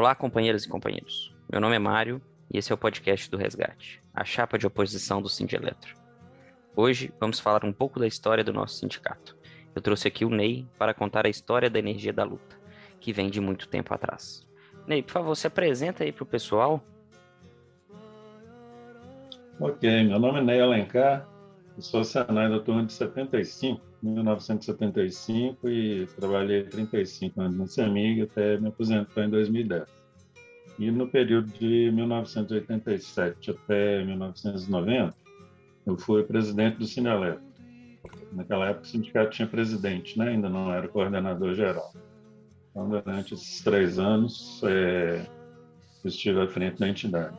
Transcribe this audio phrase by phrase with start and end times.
[0.00, 1.30] Olá, companheiras e companheiros.
[1.52, 5.20] Meu nome é Mário e esse é o podcast do Resgate, a chapa de oposição
[5.20, 5.94] do Sindiletro.
[6.74, 9.36] Hoje vamos falar um pouco da história do nosso sindicato.
[9.74, 12.58] Eu trouxe aqui o Ney para contar a história da energia da luta,
[12.98, 14.48] que vem de muito tempo atrás.
[14.86, 16.82] Ney, por favor, se apresenta aí para o pessoal.
[19.60, 21.28] Ok, meu nome é Ney Alencar,
[21.80, 28.68] eu sou Senai da de 75, 1975, e trabalhei 35 anos na CEMIG até me
[28.68, 29.88] aposentar em 2010.
[30.78, 35.14] E no período de 1987 até 1990,
[35.86, 37.40] eu fui presidente do Sinalep.
[38.32, 40.28] Naquela época o sindicato tinha presidente, né?
[40.28, 41.94] ainda não era coordenador geral.
[42.70, 45.24] Então, durante esses três anos, é,
[46.04, 47.36] estive à frente da entidade.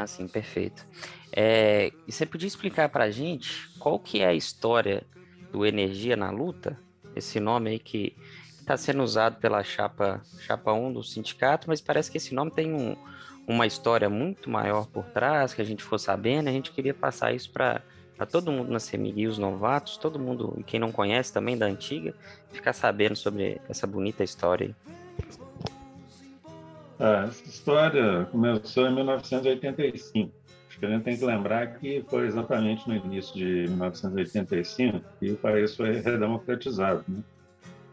[0.00, 0.86] Ah, sim, perfeito.
[1.32, 5.04] É, e você podia explicar para a gente qual que é a história
[5.50, 6.78] do Energia na Luta?
[7.16, 8.16] Esse nome aí que
[8.60, 12.72] está sendo usado pela chapa, chapa 1 do sindicato, mas parece que esse nome tem
[12.72, 12.96] um,
[13.46, 17.34] uma história muito maior por trás, que a gente for sabendo, a gente queria passar
[17.34, 17.82] isso para
[18.30, 22.14] todo mundo na CEMIG, os novatos, todo mundo, quem não conhece também da antiga,
[22.52, 25.77] ficar sabendo sobre essa bonita história aí.
[27.00, 30.32] Ah, essa história começou em 1985.
[30.68, 35.30] Acho que a gente tem que lembrar que foi exatamente no início de 1985 que
[35.30, 37.04] o país foi redemocratizado.
[37.06, 37.22] Né?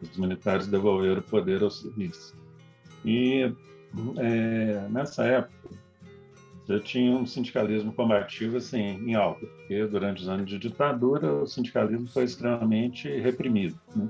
[0.02, 2.34] Os militares devolveram o poder aos civis.
[3.06, 3.54] E
[4.18, 5.70] é, nessa época
[6.68, 11.46] já tinha um sindicalismo combativo assim, em alta, porque durante os anos de ditadura o
[11.46, 13.80] sindicalismo foi extremamente reprimido.
[13.96, 14.10] Né?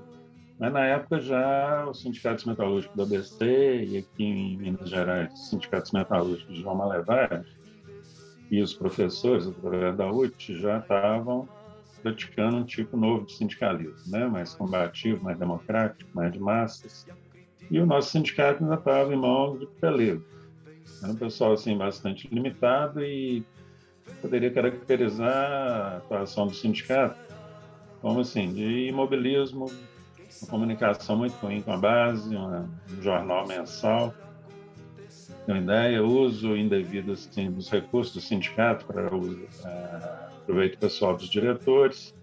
[0.59, 5.49] Mas na época já os sindicatos metalúrgicos do ABC e aqui em Minas Gerais, os
[5.49, 7.45] sindicatos metalúrgicos de João Malevade
[8.49, 11.47] e os professores, através da UT, já estavam
[12.01, 14.27] praticando um tipo novo de sindicalismo, né?
[14.27, 17.05] mais combativo, mais democrático, mais de massas.
[17.69, 20.23] E o nosso sindicato ainda estava em mãos de pelego.
[21.01, 23.43] Era um pessoal assim, bastante limitado e
[24.21, 27.17] poderia caracterizar a atuação do sindicato
[28.01, 29.65] como assim, de imobilismo
[30.41, 32.67] uma comunicação muito ruim com a base, um
[33.01, 34.13] jornal mensal.
[35.47, 39.47] Uma ideia, uso indevido assim, dos recursos do sindicato para o uh,
[40.45, 42.15] proveito pessoal dos diretores.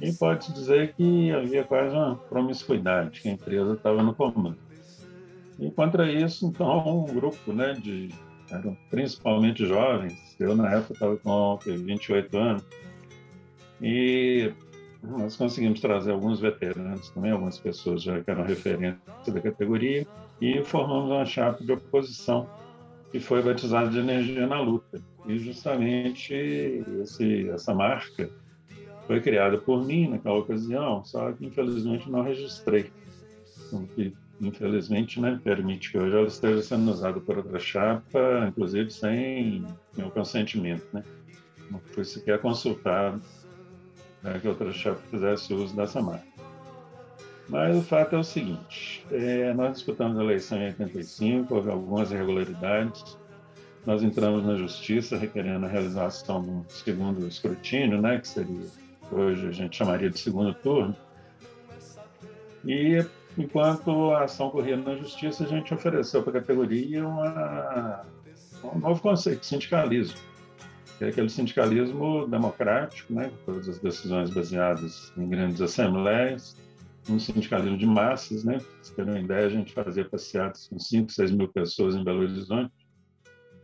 [0.00, 4.58] E pode-se dizer que havia quase uma promiscuidade, que a empresa estava no comando.
[5.58, 8.08] E contra isso, então, um grupo né, de
[8.50, 12.64] eram principalmente jovens, eu na época estava com 28 anos,
[13.80, 14.52] e
[15.02, 20.06] nós conseguimos trazer alguns veteranos também, algumas pessoas já que eram referentes da categoria,
[20.40, 22.48] e formamos uma chapa de oposição
[23.10, 25.00] que foi batizada de Energia na Luta.
[25.26, 26.34] E justamente
[27.02, 28.30] esse, essa marca
[29.06, 32.90] foi criada por mim naquela ocasião, só que infelizmente não registrei.
[33.72, 38.90] O que infelizmente né, permite que hoje ela esteja sendo usada por outra chapa, inclusive
[38.90, 40.86] sem meu consentimento.
[40.92, 41.04] Né?
[41.70, 43.20] Não foi sequer consultado
[44.22, 46.24] né, que outra chapa fizesse uso dessa marca.
[47.48, 52.10] Mas o fato é o seguinte: é, nós disputamos a eleição em 85, houve algumas
[52.10, 53.18] irregularidades.
[53.84, 58.66] Nós entramos na justiça requerendo a realização de um segundo escrutínio, né, que seria
[59.10, 60.94] hoje a gente chamaria de segundo turno.
[62.64, 63.04] E
[63.38, 68.02] enquanto a ação corria na justiça, a gente ofereceu para a categoria uma,
[68.62, 70.29] um novo conceito, sindicalismo
[71.00, 76.54] que é aquele sindicalismo democrático, né, todas as decisões baseadas em grandes assembleias,
[77.08, 81.10] um sindicalismo de massas, né, se ter uma ideia, a gente fazia passeatas com 5,
[81.10, 82.74] 6 mil pessoas em Belo Horizonte,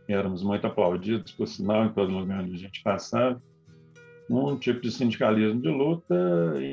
[0.09, 3.39] e éramos muito aplaudidos, por sinal, em todo lugar onde a gente passava,
[4.27, 6.15] um tipo de sindicalismo de luta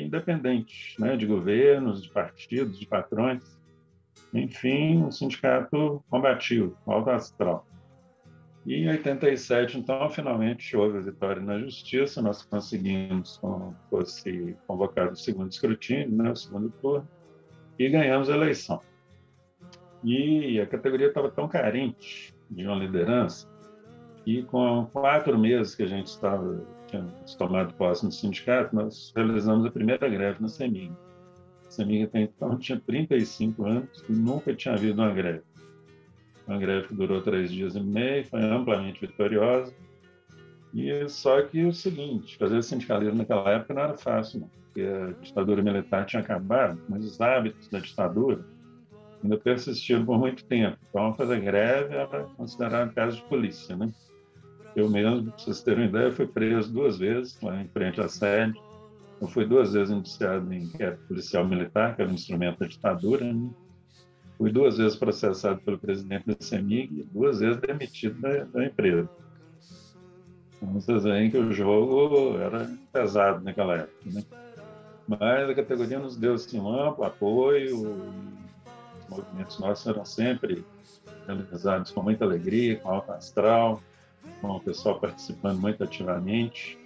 [0.02, 3.43] independente, né, de governos, de partidos, de patrões,
[4.32, 7.66] enfim, um sindicato combativo, alto astral.
[8.66, 15.12] E em 87, então, finalmente houve a vitória na justiça, nós conseguimos, como fosse convocado
[15.12, 17.06] o segundo escrutínio, né, o segundo turno,
[17.78, 18.81] e ganhamos a eleição.
[20.02, 23.49] E a categoria estava tão carente de uma liderança
[24.25, 29.66] que com quatro meses que a gente estava tínhamos tomado posse no sindicato, nós realizamos
[29.66, 30.93] a primeira greve na CEMIG.
[31.66, 35.43] A CEMIG até então tinha 35 anos e nunca tinha havido uma greve
[36.46, 39.73] uma greve que durou três dias e meio, foi amplamente vitoriosa.
[40.75, 45.12] E só que o seguinte, fazer sindicalismo naquela época não era fácil, não, porque a
[45.23, 48.44] ditadura militar tinha acabado, mas os hábitos da ditadura
[49.23, 50.76] ainda persistiram por muito tempo.
[50.91, 53.90] Então, fazer greve era considerado caso de polícia, né?
[54.76, 58.08] Eu mesmo, para vocês terem uma ideia, fui preso duas vezes lá em frente à
[58.08, 58.61] sede,
[59.20, 63.32] Eu fui duas vezes indiciado em inquérito policial militar, que era um instrumento da ditadura.
[63.32, 63.49] Né?
[64.36, 69.08] Fui duas vezes processado pelo presidente da CEMIG e duas vezes demitido da, da empresa.
[70.56, 74.10] Então, vocês veem que o jogo era pesado naquela época.
[74.10, 74.25] Né?
[75.06, 77.96] Mas a categoria nos deu assim, um amplo apoio,
[79.00, 80.64] os movimentos nossos eram sempre
[81.26, 83.82] realizados com muita alegria, com alta astral,
[84.40, 86.78] com o pessoal participando muito ativamente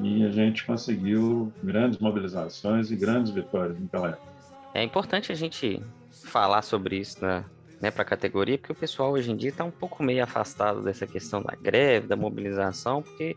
[0.00, 4.34] e a gente conseguiu grandes mobilizações e grandes vitórias naquela época.
[4.74, 5.80] É importante a gente
[6.22, 7.44] falar sobre isso né,
[7.80, 10.82] né, para a categoria, porque o pessoal hoje em dia está um pouco meio afastado
[10.82, 13.36] dessa questão da greve, da mobilização, porque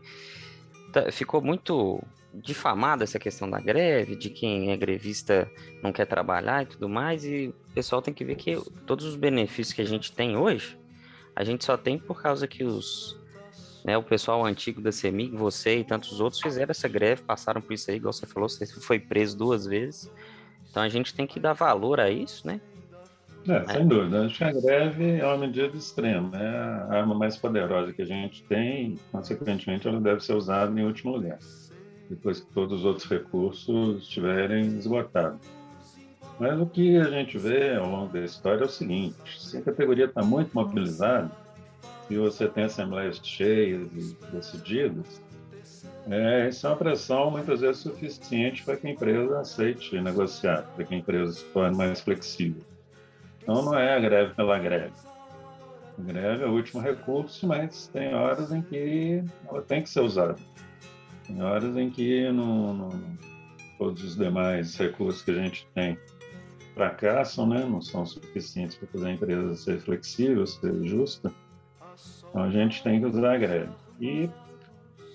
[0.92, 2.02] tá, ficou muito
[2.32, 5.50] difamada essa questão da greve, de quem é grevista
[5.82, 9.16] não quer trabalhar e tudo mais, e o pessoal tem que ver que todos os
[9.16, 10.78] benefícios que a gente tem hoje,
[11.34, 13.18] a gente só tem por causa que os
[13.84, 17.72] né, o pessoal antigo da CEMIG, você e tantos outros fizeram essa greve, passaram por
[17.72, 20.10] isso aí, igual você falou, você foi preso duas vezes.
[20.70, 22.60] Então a gente tem que dar valor a isso, né?
[23.48, 24.28] É, sem dúvida.
[24.40, 28.98] A greve é uma medida extrema, é a arma mais poderosa que a gente tem,
[29.10, 31.38] consequentemente, ela deve ser usada em último lugar,
[32.10, 35.40] depois que todos os outros recursos estiverem esgotados.
[36.38, 39.62] Mas o que a gente vê ao longo da história é o seguinte: se a
[39.62, 41.30] categoria está muito mobilizada,
[42.06, 45.22] se você tem assembleias cheias e decididas,
[46.10, 50.84] é, isso é uma pressão muitas vezes suficiente para que a empresa aceite negociar, para
[50.84, 52.62] que a empresa se torne mais flexível.
[53.42, 54.92] Então, não é a greve pela greve.
[55.98, 60.00] A greve é o último recurso, mas tem horas em que ela tem que ser
[60.00, 60.36] usada.
[61.26, 62.90] Tem horas em que não, não,
[63.78, 65.98] todos os demais recursos que a gente tem
[66.74, 67.66] fracassam, né?
[67.68, 71.32] não são suficientes para fazer a empresa ser flexível, ser justa.
[72.30, 73.72] Então a gente tem que usar a greve.
[74.00, 74.30] E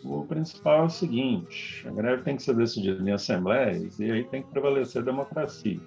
[0.04, 4.24] o principal é o seguinte: a greve tem que ser decidida em assembleias e aí
[4.26, 5.80] tem que prevalecer a democracia.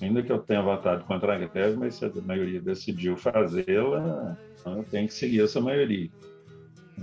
[0.00, 4.78] Ainda que eu tenha votado contra a greve, mas se a maioria decidiu fazê-la, então
[4.78, 6.08] eu tenho que seguir essa maioria.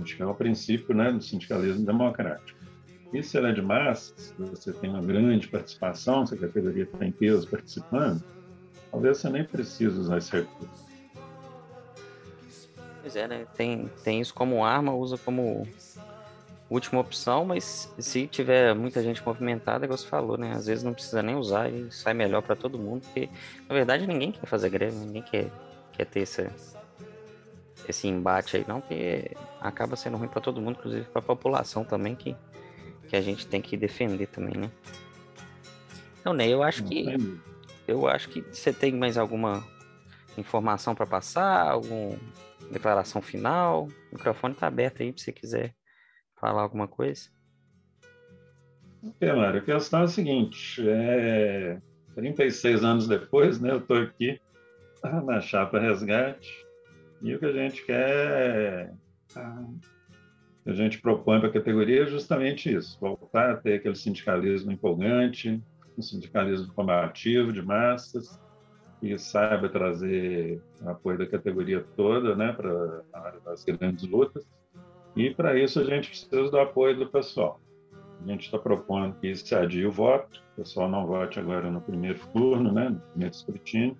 [0.00, 2.58] Acho que é o princípio né, do sindicalismo democrático.
[3.12, 7.12] E se ela é de massas, você tem uma grande participação, se a categoria tem
[7.12, 8.22] peso participando,
[8.90, 10.86] talvez você nem precise usar esse recurso.
[13.00, 13.46] Pois é, né?
[13.56, 15.66] Tem, tem isso como arma, usa como
[16.68, 20.52] última opção, mas se tiver muita gente movimentada, igual você falou, né?
[20.52, 23.28] Às vezes não precisa nem usar e sai melhor para todo mundo, porque
[23.68, 25.50] na verdade ninguém quer fazer greve, ninguém quer,
[25.92, 26.50] quer ter esse,
[27.88, 29.30] esse embate aí, não, porque
[29.60, 32.36] acaba sendo ruim para todo mundo, inclusive para a população também, que,
[33.08, 34.70] que a gente tem que defender também, né?
[36.20, 37.06] Então, Ney, eu acho que
[37.86, 39.64] eu acho que você tem mais alguma
[40.36, 42.18] informação para passar, algum
[42.72, 43.84] declaração final.
[44.10, 45.74] O microfone está aberto aí, se você quiser
[46.36, 47.28] falar alguma coisa.
[49.20, 51.80] Mário, a questão é a seguinte: é...
[52.14, 54.40] 36 anos depois, né, eu estou aqui
[55.24, 56.66] na chapa resgate
[57.22, 58.92] e o que a gente quer,
[60.66, 65.62] a gente propõe para a categoria é justamente isso: voltar a ter aquele sindicalismo empolgante,
[65.96, 68.40] um sindicalismo combativo de massas,
[69.00, 74.44] que saiba trazer apoio da categoria toda, né, para a área das grandes lutas.
[75.16, 77.58] E para isso a gente precisa do apoio do pessoal.
[78.22, 81.80] A gente está propondo que se adie o voto, o pessoal não vote agora no
[81.80, 83.96] primeiro turno, né, no primeiro escrutínio,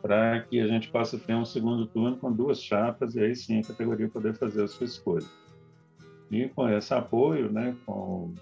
[0.00, 3.58] para que a gente possa ter um segundo turno com duas chapas e aí sim
[3.58, 5.26] a categoria poder fazer a sua escolha.
[6.30, 8.32] E com esse apoio, né, com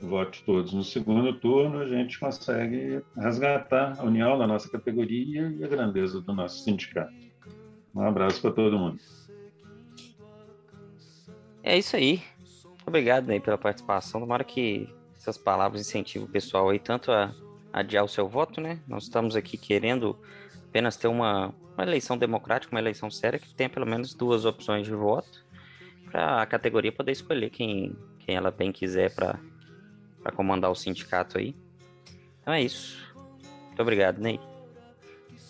[0.00, 5.62] vote todos no segundo turno, a gente consegue resgatar a união da nossa categoria e
[5.62, 7.12] a grandeza do nosso sindicato.
[7.94, 8.98] Um abraço para todo mundo.
[11.62, 12.22] É isso aí.
[12.86, 14.20] Obrigado aí pela participação.
[14.20, 17.32] Tomara que essas palavras incentivem o pessoal aí tanto a
[17.72, 18.80] adiar o seu voto, né?
[18.88, 20.18] Nós estamos aqui querendo
[20.68, 24.86] apenas ter uma, uma eleição democrática, uma eleição séria, que tenha pelo menos duas opções
[24.86, 25.44] de voto
[26.10, 29.38] para a categoria poder escolher quem, quem ela bem quiser para
[30.34, 31.54] comandar o sindicato aí.
[32.40, 32.98] Então é isso.
[33.66, 34.40] Muito obrigado, Ney.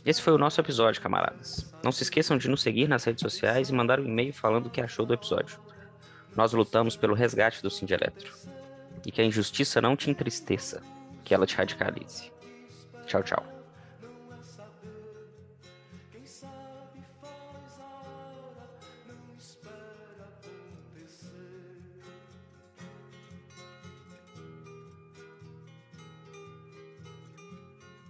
[0.04, 1.72] Esse foi o nosso episódio, camaradas.
[1.84, 4.70] Não se esqueçam de nos seguir nas redes sociais e mandar um e-mail falando o
[4.70, 5.58] que achou do episódio.
[6.36, 8.32] Nós lutamos pelo resgate do Cindy Eletro.
[9.04, 10.82] E que a injustiça não te entristeça,
[11.24, 12.30] que ela te radicalize.
[13.06, 13.59] Tchau, tchau.